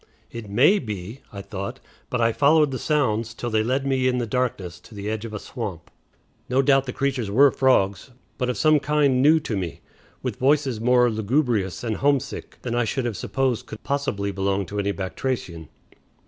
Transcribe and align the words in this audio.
"It 0.31 0.49
may 0.49 0.79
be," 0.79 1.21
I 1.31 1.43
thought, 1.43 1.79
but 2.09 2.19
I 2.19 2.31
followed 2.31 2.71
the 2.71 2.79
sounds 2.79 3.35
till 3.35 3.51
they 3.51 3.63
led 3.63 3.85
me 3.85 4.07
in 4.07 4.17
the 4.17 4.25
darkness 4.25 4.79
to 4.79 4.95
the 4.95 5.07
edge 5.11 5.25
of 5.25 5.33
a 5.35 5.37
swamp. 5.37 5.91
No 6.49 6.63
doubt 6.63 6.87
the 6.87 6.91
creatures 6.91 7.29
were 7.29 7.51
frogs, 7.51 8.09
but 8.39 8.49
of 8.49 8.57
some 8.57 8.79
kind 8.79 9.21
new 9.21 9.39
to 9.41 9.55
me, 9.55 9.81
with 10.23 10.37
voices 10.39 10.81
more 10.81 11.07
lugubrious 11.11 11.83
and 11.83 11.97
homesick 11.97 12.57
than 12.63 12.73
I 12.73 12.83
should 12.83 13.05
have 13.05 13.15
supposed 13.15 13.67
could 13.67 13.83
possibly 13.83 14.31
belong 14.31 14.65
to 14.65 14.79
any 14.79 14.91
batrachian. 14.91 15.67